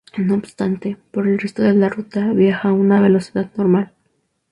[0.17, 3.93] No obstante, por el resto de la ruta, viaja a una velocidad normal.